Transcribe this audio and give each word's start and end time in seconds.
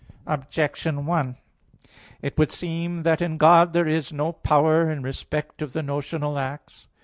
Objection 0.25 1.05
1: 1.05 1.37
It 2.23 2.35
would 2.35 2.51
seem 2.51 3.03
that 3.03 3.21
in 3.21 3.37
God 3.37 3.71
there 3.73 3.87
is 3.87 4.11
no 4.11 4.31
power 4.31 4.89
in 4.89 5.03
respect 5.03 5.61
of 5.61 5.73
the 5.73 5.83
notional 5.83 6.39
acts. 6.39 6.87